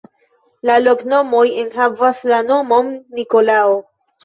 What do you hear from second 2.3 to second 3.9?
la nomon Nikolao.